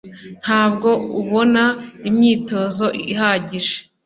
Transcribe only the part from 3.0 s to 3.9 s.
ihagije